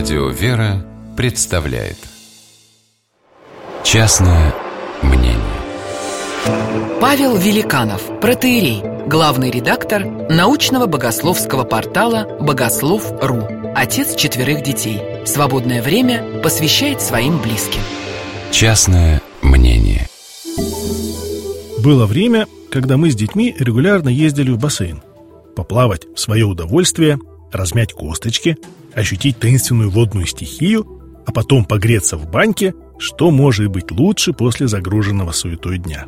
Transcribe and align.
Радио 0.00 0.28
«Вера» 0.30 0.82
представляет 1.14 1.98
Частное 3.84 4.54
мнение 5.02 5.36
Павел 7.02 7.36
Великанов, 7.36 8.00
протеерей, 8.18 8.80
главный 9.06 9.50
редактор 9.50 10.06
научного 10.06 10.86
богословского 10.86 11.64
портала 11.64 12.26
«Богослов.ру», 12.40 13.46
отец 13.76 14.16
четверых 14.16 14.62
детей. 14.62 15.02
Свободное 15.26 15.82
время 15.82 16.40
посвящает 16.42 17.02
своим 17.02 17.38
близким. 17.38 17.82
Частное 18.52 19.20
мнение 19.42 20.08
Было 21.84 22.06
время, 22.06 22.46
когда 22.70 22.96
мы 22.96 23.10
с 23.10 23.14
детьми 23.14 23.54
регулярно 23.58 24.08
ездили 24.08 24.50
в 24.50 24.56
бассейн. 24.56 25.02
Поплавать 25.54 26.06
в 26.06 26.18
свое 26.18 26.46
удовольствие, 26.46 27.18
размять 27.52 27.92
косточки, 27.92 28.56
ощутить 28.94 29.38
таинственную 29.38 29.90
водную 29.90 30.26
стихию, 30.26 30.86
а 31.26 31.32
потом 31.32 31.64
погреться 31.64 32.16
в 32.16 32.30
баньке, 32.30 32.74
что 32.98 33.30
может 33.30 33.68
быть 33.68 33.90
лучше 33.90 34.32
после 34.32 34.68
загруженного 34.68 35.32
суетой 35.32 35.78
дня. 35.78 36.06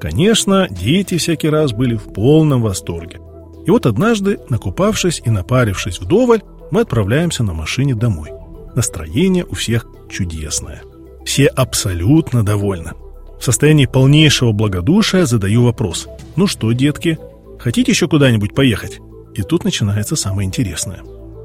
Конечно, 0.00 0.68
дети 0.70 1.18
всякий 1.18 1.48
раз 1.48 1.72
были 1.72 1.96
в 1.96 2.12
полном 2.12 2.62
восторге. 2.62 3.20
И 3.66 3.70
вот 3.70 3.86
однажды, 3.86 4.38
накупавшись 4.48 5.22
и 5.24 5.30
напарившись 5.30 6.00
вдоволь, 6.00 6.42
мы 6.70 6.82
отправляемся 6.82 7.42
на 7.42 7.54
машине 7.54 7.94
домой. 7.94 8.30
Настроение 8.74 9.44
у 9.44 9.54
всех 9.54 9.86
чудесное. 10.10 10.82
Все 11.24 11.46
абсолютно 11.46 12.44
довольны. 12.44 12.92
В 13.38 13.44
состоянии 13.44 13.86
полнейшего 13.86 14.52
благодушия 14.52 15.26
задаю 15.26 15.64
вопрос. 15.64 16.08
Ну 16.36 16.46
что, 16.46 16.72
детки, 16.72 17.18
хотите 17.58 17.92
еще 17.92 18.08
куда-нибудь 18.08 18.54
поехать? 18.54 19.00
И 19.34 19.42
тут 19.42 19.64
начинается 19.64 20.16
самое 20.16 20.46
интересное. 20.46 21.02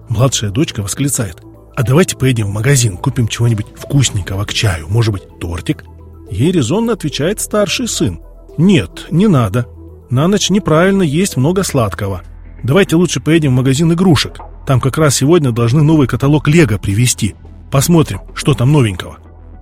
Младшая 0.09 0.52
дочка 0.52 0.81
восклицает. 0.81 1.41
А 1.75 1.84
давайте 1.84 2.17
поедем 2.17 2.47
в 2.47 2.53
магазин, 2.53 2.97
купим 2.97 3.28
чего-нибудь 3.28 3.67
вкусненького 3.75 4.44
к 4.45 4.53
чаю, 4.53 4.88
может 4.89 5.14
быть, 5.14 5.39
тортик? 5.39 5.86
Ей 6.30 6.52
резонно 6.52 6.94
отвечает 6.94 7.39
старший 7.39 7.88
сын. 7.88 8.19
Нет, 8.58 9.08
не 9.11 9.28
надо. 9.28 9.67
На 10.09 10.28
ночь 10.28 10.50
неправильно 10.50 11.03
есть 11.03 11.38
много 11.38 11.64
сладкого. 11.64 12.23
Давайте 12.64 12.95
лучше 12.95 13.22
поедем 13.22 13.52
в 13.52 13.58
магазин 13.58 13.94
игрушек. 13.94 14.39
Там 14.67 14.81
как 14.81 14.97
раз 14.97 15.16
сегодня 15.16 15.52
должны 15.52 15.81
новый 15.81 16.08
каталог 16.08 16.47
Лего 16.47 16.78
привезти. 16.78 17.36
Посмотрим, 17.72 18.22
что 18.34 18.53
там 18.53 18.72
новенького. 18.72 19.19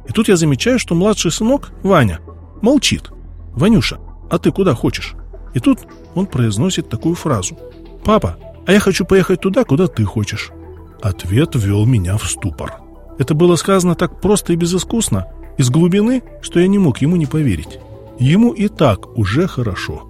И 0.08 0.14
тут 0.14 0.30
я 0.30 0.38
замечаю, 0.38 0.80
что 0.80 0.96
младший 0.96 1.32
сынок, 1.32 1.72
Ваня, 1.84 2.20
молчит. 2.62 3.12
«Ванюша, 3.54 3.98
а 4.30 4.38
ты 4.38 4.52
куда 4.52 4.76
хочешь?» 4.76 5.16
И 5.54 5.60
тут 5.60 5.80
он 6.14 6.28
произносит 6.28 6.90
такую 6.90 7.16
фразу. 7.16 7.58
«Папа, 8.04 8.38
а 8.68 8.74
я 8.74 8.80
хочу 8.80 9.06
поехать 9.06 9.42
туда, 9.42 9.64
куда 9.64 9.88
ты 9.88 10.04
хочешь». 10.04 10.52
Ответ 11.02 11.56
ввел 11.56 11.86
меня 11.86 12.18
в 12.18 12.30
ступор. 12.30 12.82
Это 13.18 13.34
было 13.34 13.56
сказано 13.56 13.96
так 13.96 14.22
просто 14.22 14.54
и 14.54 14.56
безыскусно, 14.56 15.28
из 15.58 15.70
глубины, 15.70 16.22
что 16.42 16.60
я 16.60 16.68
не 16.68 16.78
мог 16.78 17.00
ему 17.00 17.16
не 17.16 17.26
поверить. 17.26 17.80
Ему 18.20 18.52
и 18.52 18.68
так 18.68 19.18
уже 19.18 19.48
хорошо, 19.48 20.04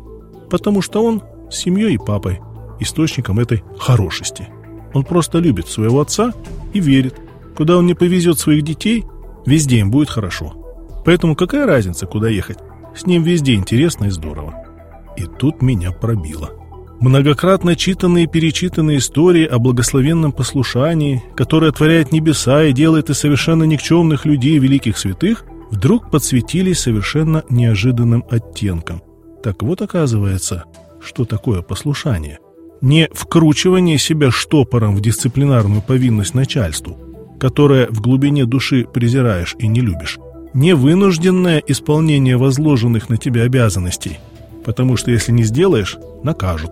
потому 0.50 0.82
что 0.82 1.04
он 1.04 1.22
с 1.50 1.56
семьей 1.56 1.96
и 1.96 1.98
папой, 1.98 2.40
источником 2.80 3.40
этой 3.40 3.64
хорошести. 3.80 4.48
Он 4.94 5.04
просто 5.04 5.40
любит 5.40 5.68
своего 5.68 6.02
отца 6.02 6.34
и 6.74 6.80
верит, 6.80 7.16
куда 7.56 7.78
он 7.78 7.86
не 7.86 7.94
повезет 7.94 8.40
своих 8.40 8.64
детей, 8.64 9.06
везде 9.46 9.80
им 9.80 9.92
будет 9.92 10.10
хорошо. 10.10 10.54
Поэтому 11.06 11.36
какая 11.36 11.66
разница, 11.66 12.08
куда 12.08 12.30
ехать? 12.30 12.60
С 12.96 13.06
ним 13.06 13.24
везде 13.24 13.54
интересно 13.54 14.06
и 14.06 14.10
здорово. 14.10 14.54
И 15.16 15.26
тут 15.26 15.62
меня 15.62 15.92
пробило. 15.92 16.52
Многократно 17.00 17.76
читанные 17.76 18.24
и 18.24 18.28
перечитанные 18.28 18.98
истории 18.98 19.46
о 19.46 19.60
благословенном 19.60 20.32
послушании, 20.32 21.24
которое 21.36 21.72
творяет 21.72 22.12
небеса 22.12 22.64
и 22.64 22.74
делает 22.74 23.12
из 23.12 23.20
совершенно 23.20 23.66
никчемных 23.66 24.26
людей 24.26 24.58
великих 24.58 24.98
святых, 24.98 25.46
вдруг 25.70 26.10
подсветились 26.10 26.80
совершенно 26.80 27.44
неожиданным 27.50 28.24
оттенком. 28.30 29.04
Так 29.44 29.62
вот 29.62 29.82
оказывается, 29.84 30.64
что 31.00 31.26
такое 31.26 31.62
послушание. 31.62 32.40
Не 32.82 33.10
вкручивание 33.14 34.00
себя 34.00 34.32
штопором 34.32 34.96
в 34.96 35.02
дисциплинарную 35.02 35.84
повинность 35.84 36.34
начальству, 36.34 36.98
которое 37.40 37.88
в 37.88 38.02
глубине 38.02 38.46
души 38.46 38.88
презираешь 38.92 39.56
и 39.60 39.68
не 39.68 39.82
любишь. 39.82 40.18
Не 40.56 40.74
вынужденное 40.74 41.62
исполнение 41.68 42.38
возложенных 42.38 43.10
на 43.10 43.18
тебя 43.18 43.44
обязанностей, 43.44 44.18
потому 44.68 44.98
что 44.98 45.12
если 45.12 45.32
не 45.32 45.44
сделаешь, 45.44 45.98
накажут 46.24 46.72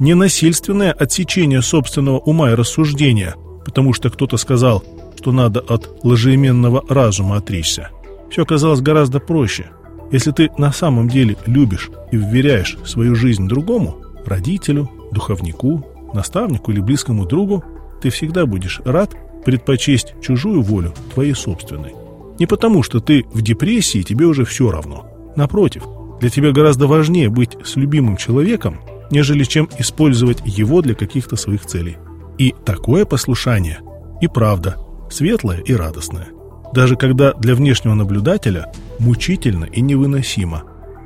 не 0.00 0.14
насильственное 0.14 0.92
отсечение 0.92 1.62
собственного 1.62 2.18
ума 2.18 2.50
и 2.50 2.54
рассуждения, 2.54 3.36
потому 3.64 3.92
что 3.92 4.10
кто-то 4.10 4.36
сказал, 4.36 4.84
что 5.16 5.30
надо 5.30 5.60
от 5.60 6.04
лжеименного 6.04 6.84
разума 6.88 7.36
отречься. 7.36 7.90
Все 8.28 8.42
оказалось 8.42 8.80
гораздо 8.80 9.20
проще. 9.20 9.70
Если 10.10 10.32
ты 10.32 10.50
на 10.58 10.72
самом 10.72 11.08
деле 11.08 11.36
любишь 11.46 11.90
и 12.10 12.16
вверяешь 12.16 12.76
свою 12.84 13.14
жизнь 13.14 13.46
другому, 13.46 13.98
родителю, 14.24 14.90
духовнику, 15.12 15.86
наставнику 16.14 16.72
или 16.72 16.80
близкому 16.80 17.24
другу, 17.24 17.62
ты 18.02 18.10
всегда 18.10 18.46
будешь 18.46 18.80
рад 18.84 19.14
предпочесть 19.44 20.14
чужую 20.20 20.62
волю 20.62 20.92
твоей 21.14 21.34
собственной. 21.34 21.94
Не 22.40 22.46
потому, 22.46 22.82
что 22.82 22.98
ты 22.98 23.26
в 23.32 23.42
депрессии, 23.42 24.02
тебе 24.02 24.26
уже 24.26 24.44
все 24.44 24.70
равно. 24.70 25.06
Напротив, 25.36 25.84
для 26.20 26.30
тебя 26.30 26.52
гораздо 26.52 26.86
важнее 26.86 27.28
быть 27.28 27.56
с 27.64 27.76
любимым 27.76 28.16
человеком, 28.16 28.80
нежели 29.10 29.44
чем 29.44 29.68
использовать 29.78 30.42
его 30.44 30.82
для 30.82 30.94
каких-то 30.94 31.36
своих 31.36 31.64
целей. 31.66 31.96
И 32.38 32.54
такое 32.64 33.04
послушание 33.04 33.78
и 34.20 34.28
правда 34.28 34.76
светлое 35.10 35.58
и 35.60 35.74
радостное. 35.74 36.28
Даже 36.74 36.96
когда 36.96 37.32
для 37.32 37.54
внешнего 37.54 37.94
наблюдателя 37.94 38.72
мучительно 38.98 39.64
и 39.64 39.80
невыносимо, 39.80 40.64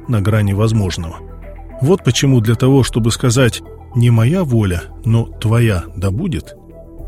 на 0.08 0.20
грани 0.20 0.52
возможного. 0.52 1.16
Вот 1.80 2.02
почему 2.04 2.40
для 2.40 2.54
того, 2.54 2.82
чтобы 2.82 3.12
сказать 3.12 3.62
«не 3.94 4.10
моя 4.10 4.42
воля, 4.44 4.82
но 5.04 5.24
твоя 5.24 5.84
да 5.96 6.10
будет», 6.10 6.56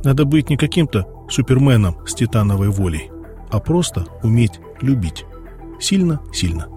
надо 0.04 0.25
быть 0.25 0.50
не 0.50 0.56
каким-то 0.56 1.06
суперменом 1.31 1.97
с 2.06 2.15
титановой 2.15 2.69
волей, 2.69 3.10
а 3.50 3.59
просто 3.59 4.06
уметь 4.22 4.60
любить. 4.81 5.25
Сильно-сильно. 5.81 6.69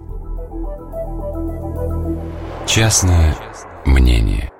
Частное 2.68 3.34
мнение 3.86 4.52